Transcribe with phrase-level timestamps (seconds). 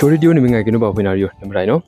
[0.00, 1.82] Curio ni mingai kinu ba phina rio namrai no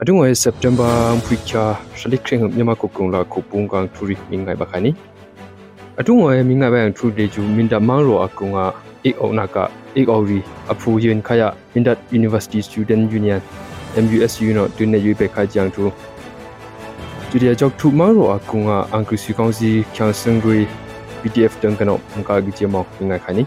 [0.00, 0.88] adung oi September
[1.28, 4.94] phikya shalik khring myama ko kung la ko pung kang thuri mingai ba khani
[6.00, 8.72] adung oi mingai ba thru de ju minda mang ro akung a
[9.04, 10.40] ik ona ka ik ori
[10.72, 13.42] aphu yin khaya minda university student union
[14.00, 15.92] MUSU no tune yu pe kha jang thu
[17.30, 20.64] Judia jok thu mang ro akung a angkri si kong si khyang sung gui
[21.20, 23.44] PDF tang kano angka gi jema mingai khani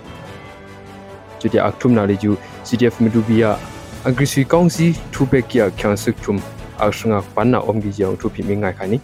[1.41, 3.58] Judia akthum na le ju CDF midubia
[4.05, 6.40] agrisi kongsi thube kia khyansuk chum
[6.82, 8.98] akshnga panna omgi yang thupi mi ngai khani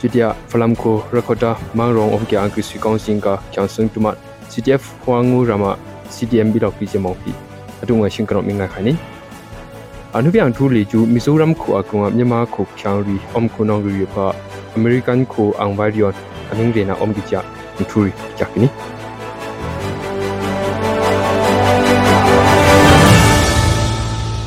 [0.00, 4.12] chitia phalam ko rakota mangrong omki agrisi kongsi ka khyansung tuma
[4.52, 5.70] ctf huangu rama
[6.16, 7.32] cdmb dok pi chemong pi
[7.86, 8.94] atunga shingkro mi ngai khani
[10.16, 14.26] အနုပြန်ထူလီကျူမီဇိုရမ်ခုအကုံမြန်မာခုချောင်းရီအုံခုနောင်ရီဖာ
[14.76, 16.14] အမေရိကန်ခုအန်ဝိုင်ရီယွန်
[16.50, 17.40] အမင်းရေနာအုံကြီးချာ
[17.90, 19.03] ထူရီချာကီနီ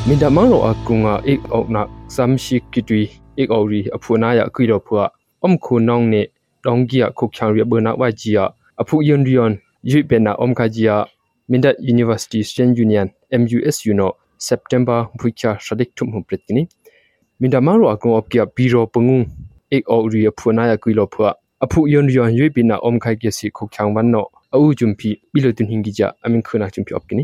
[0.10, 1.82] မင်တမလောအကုငါအိတ်အောက်နာ
[2.16, 3.02] စမ်ရှိကီတွီ
[3.38, 5.04] အိတ်အော်ရီအဖူနာယအကွီတော့ဖွာ
[5.44, 6.22] အုံခုနောင်းနေ
[6.66, 8.40] ဒေါင်ဂီယခုချောင်ရဘနာဝဂျီယ
[8.82, 9.52] အဖူယွန်ရီယွန်
[9.90, 10.90] ယူပနာအုံခါဂျီယ
[11.50, 13.08] မင်ဒတ်ယူနီဗာစီတီစတန်ယူနီယန်
[13.42, 14.12] MUS ယူနို
[14.46, 16.62] စက်တမ်ဘာဘူချာရှဒိကထုမ်ဟုပရတိနီ
[17.42, 19.18] မင်တမလောအကုငါအပြဘီရောပငု
[19.72, 21.30] အိတ်အော်ရီအဖူနာယကွီတော့ဖွာ
[21.64, 27.24] အဖူယွန်ရီယွန်ယူပနာအုံခါကီစီခုချောင်ဝန်နောအူဂျွမ်ပီဘီလိုတင်ဟင်ဂီဂျာအမင်ခုနာဂျွမ်ပီအပကိနီ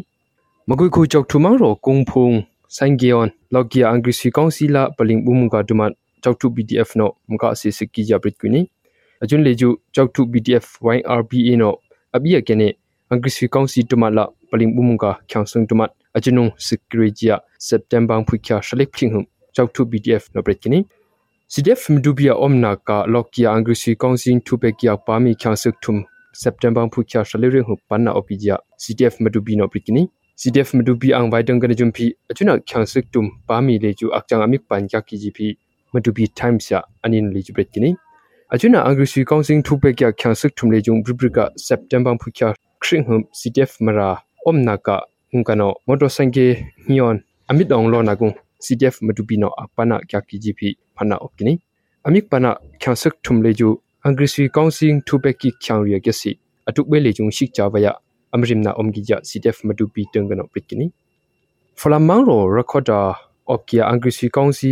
[0.69, 2.29] မကွိခုချောက်ထုမရောကုံဖုံ
[2.77, 5.91] ဆိုင်ဂီယွန်လော့ကီယာအင်္ဂရိစီကောင်စီလာပလင်ဘူးမကဒူမန်
[6.23, 8.61] ချောက်ထု BTF နော့မကစီစကီယာဘရစ်ကွနီ
[9.23, 11.77] အကျွန်းလေကျူချောက်ထု BTF YRBA နော့
[12.15, 12.67] အဘီယကနေ
[13.09, 17.35] အင်္ဂရိစီကောင်စီဒူမလာပလင်ဘူးမကချောင်ဆုံဒူမတ်အကျွန်းနုံစကရီဂျီယာ
[17.67, 19.21] စက်တမ်ဘာဖွိခါရှလက်ဖင်ဟု
[19.55, 20.79] ချောက်ထု BTF နော့ဘရစ်ကွနီ
[21.53, 25.97] CDF mdubia omna ka lokia angrisi council tupekia pami khyasuk thum
[26.43, 30.01] September phukya shalere hu panna opijia CDF mdubino prikini
[30.35, 33.77] CDF mdu bi ang vai dong kana jum phi achuna khyang sik tum pa mi
[33.79, 35.47] le ju ak chang amik pan kya ki ji phi
[35.93, 37.93] mdu bi time sa anin le ju bet kini
[38.53, 41.29] achuna angri sui kaung sing thu pe kya khyang sik tum le jung bri bri
[41.37, 42.49] ka september phu kya
[42.83, 44.07] khring hum CDF mara
[44.49, 44.95] om na ka
[45.33, 46.45] hung kano motor sange
[46.89, 48.33] hion amit dong lo na gung
[48.65, 51.53] CDF mdu bi no apana kya ki ji phi phana ok kini
[52.09, 53.69] amik pana khyang sik tum le ju
[54.03, 56.31] angri sui kaung sing thu pe ki khyang ri ya si
[56.67, 57.93] atuk be le jung shik cha ba ya
[58.33, 60.85] amrimna omgija ctf matu pi tengano pritkini
[61.79, 62.97] folamangro rakhoda
[63.53, 64.71] opkia angrisi kongsi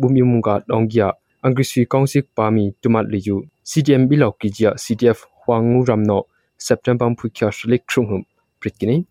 [0.00, 1.06] bumimunga donggia
[1.42, 3.34] angrisi kongsi pami tumat liju
[3.70, 6.24] ctm bilokija ctf hwangu ramno
[6.58, 8.22] september phukya shlik thrunghum
[8.60, 9.04] pritkini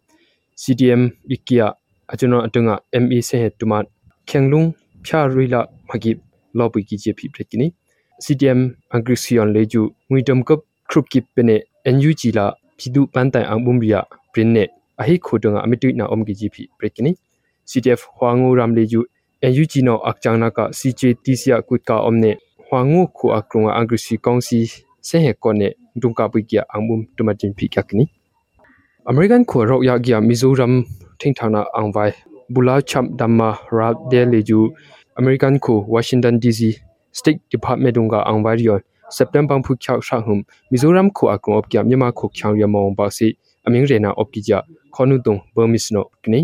[0.56, 1.74] ctm ikia
[2.08, 3.86] ajuna atunga me se tumat
[4.26, 4.74] khenglung
[5.04, 6.18] phya ruila magi
[6.54, 7.74] lobby ki je phi pritkini
[8.24, 14.00] ctm angrisi on leju ngidam cup krup kip pene nug la พิดูปันแต่อังบุมเบีย
[14.34, 14.58] ปรินเน
[15.00, 17.12] အဟိခိုတငါအမတူနာအုံကြီးကြီးဖိပရကိနီ
[17.70, 19.00] CTF ဟွာငိုရမ်လေယူ
[19.42, 22.32] အန်ယူဂျီနောအကချန်နာက CJTCA ကွတ်ကာအုံနေ
[22.66, 24.60] ဟွာငိုခုအကရုံအင်္ဂရိစီကောင်စီ
[25.08, 25.68] ဆေဟေကောနေ
[26.02, 28.06] ဒုံကပိကီအံဘုံတမတင်ဖိကကနီ
[29.10, 30.74] အမေရိကန်ခိုရောက်ရကီမီဇိုရမ်
[31.20, 32.14] ထင်ထနာအံဝိုင်
[32.54, 34.60] ဘူလာချမ်ဒမ္မာရာဒဲလေယူ
[35.18, 36.70] အမေရိကန်ခိုဝါရှင်တန်ဒီစီ
[37.18, 38.82] State Department ဒုံကအံဝိုင်ရျော်
[39.18, 40.42] September ဖုချောက်ရှာဟုမ်
[40.72, 43.28] မီဇိုရမ်ခုအကောအပ်ကမြန်မာခုချောင်းရမောင်ပါစီ
[43.66, 44.52] အမင်းရေနာအပ်ကကြ
[44.96, 46.42] ခေါနုတုံဘမစ်နော့ကနေ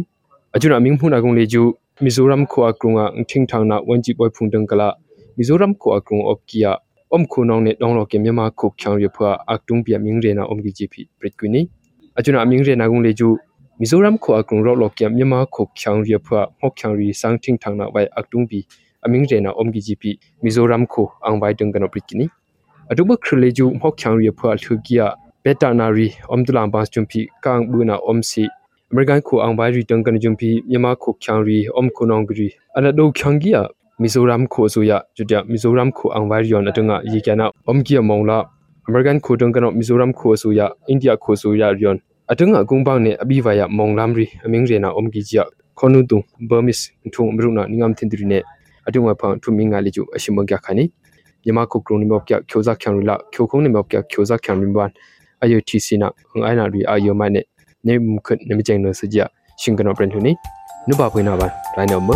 [0.56, 1.64] အကျွနအမင်းဖုနာကုံလေကျူ
[2.04, 4.90] မီဇိုရမ်ခုအကောငါအထင်းထောင်နာဝန်ကြီးပွိုင်ဖုန်တန်ကလာ
[5.38, 6.66] မီဇိုရမ်ခုအကောအပ်ကရ
[7.12, 11.62] အုံခုနောင်းနဲ့တောင်းလောကမြန်မာခုချောင်းရဖွာအတုံပြမင်းရေနာအုံကကြဖိပရစ်ကွနီ
[12.20, 13.28] အကျွနအမင်းရေနာကုံလေကျူ
[13.80, 18.60] မီဇိုရမ်ခုအကောရောလောကမြန်မာခုချောင်းရဖွာဟော့ချောင်းရီစန်းထင်းထောင်နာဝိုင်အတုံပီ
[19.06, 20.12] အမင်းရေနာအုံကကြဖိ
[20.44, 22.26] မီဇိုရမ်ခုအောင်ဝိုင်တန်ကနောပရစ်ကွနီ
[22.92, 25.08] အဒုမခရလေဂျူမောက်ချန်ရီဖွာလှူကီယာ
[25.44, 28.44] ဘက်တာနာရီအမ်ဒူလမ်ဘတ်ဂျွန်ဖီကန်ဘူနာအမ်စီ
[28.92, 32.48] အမေရိကန်ခုအောင်ပါရီတန်ကန်ဂျွန်ဖီမြန်မာခုချန်ရီအမ်ခုနောင်ဂရီ
[32.78, 33.62] အနဒိုချန်ကီယာ
[34.02, 38.40] မီဇိုရမ်ခုဆိုယာကျူတမီဇိုရမ်ခုအောင်ပါရီယွန်အတငါယေကနာအမ်ကီယမောင်လာ
[38.88, 41.96] အမေရိကန်ခုတန်ကန်မီဇိုရမ်ခုဆိုယာအိန္ဒိယခုဆိုယာယွန်
[42.32, 45.44] အတငါကုံပောင်းနဲ့အဘိဗာယမောင်လမ်ရီအမင်းရေနာအမ်ကီဂျီယာ
[45.78, 46.20] ခွန်နုတုံ
[46.50, 46.80] ဘာမစ်
[47.14, 48.44] ထုံမရုနာနိငမ်တင်ဒရီနဲ့
[48.88, 50.86] အတုံဝဖောင်ထုမင်းငါလီကျူအရှိမကြခါနီ
[51.48, 54.92] မြန်မာခုကရုန်မော့ပြကျောဇာခံရလာကျောခုံနေမော့ပြကျောဇာခံရင်ဘန်
[55.42, 57.42] အယုတီစီနာဟန်အိုင်နာရီအယုမိုင်နေ
[57.88, 59.18] နေမခွတ်နေမကျင်းလို့စကြ
[59.62, 60.32] ရှင်ကနောပရင်ထုန်နေ
[60.88, 61.48] နုပါဖွင့်နာပါ
[61.78, 62.12] လိုင်းနော်မ